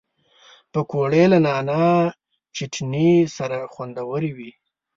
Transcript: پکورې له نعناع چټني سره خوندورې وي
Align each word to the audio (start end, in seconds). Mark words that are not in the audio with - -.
پکورې 0.71 1.23
له 1.31 1.39
نعناع 1.45 1.97
چټني 2.55 3.11
سره 3.37 3.57
خوندورې 3.73 4.29
وي 4.37 4.51